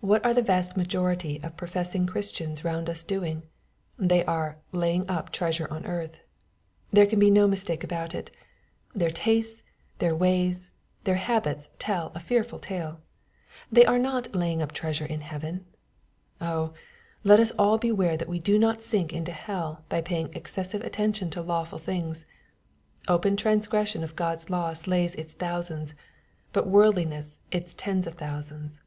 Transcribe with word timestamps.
What 0.00 0.24
are 0.24 0.32
the 0.32 0.42
vast 0.42 0.76
majority 0.76 1.42
of 1.42 1.56
profess 1.56 1.92
ing 1.92 2.06
Christians 2.06 2.64
round 2.64 2.88
us 2.88 3.02
doing? 3.02 3.42
They 3.98 4.24
are" 4.24 4.56
laying 4.82 5.06
up 5.10 5.32
treasure 5.32 5.66
on 5.72 5.84
earth." 5.84 6.18
There 6.92 7.04
can 7.04 7.18
be 7.18 7.30
no 7.32 7.48
mistake 7.48 7.82
about 7.82 8.14
it. 8.14 8.30
Their 8.94 9.10
tastes, 9.10 9.64
their 9.98 10.14
ways, 10.14 10.70
their 11.02 11.16
habits 11.16 11.68
tell 11.80 12.12
a 12.14 12.20
fearful 12.20 12.60
tale. 12.60 13.00
They 13.72 13.84
are 13.84 13.98
not" 13.98 14.34
laying 14.36 14.62
up 14.62 14.70
treasure 14.70 15.04
in 15.04 15.20
heaven." 15.20 15.66
Oh 16.40 16.62
1 16.68 16.74
let 17.24 17.40
us 17.40 17.50
all 17.58 17.76
beware 17.76 18.16
that 18.16 18.28
we 18.28 18.38
do 18.38 18.56
not 18.56 18.84
sink 18.84 19.12
into 19.12 19.32
hell 19.32 19.84
by 19.88 20.00
paying 20.00 20.32
excessive 20.32 20.82
attention 20.84 21.28
to 21.30 21.42
lawful 21.42 21.80
things. 21.80 22.24
Open 23.08 23.36
transgression 23.36 24.04
of 24.04 24.16
God's 24.16 24.48
law 24.48 24.72
slays 24.74 25.16
its 25.16 25.32
thousands, 25.34 25.94
but 26.52 26.68
worldliness 26.68 27.40
its 27.50 27.74
tens 27.74 28.06
of 28.06 28.14
thousands. 28.14 28.80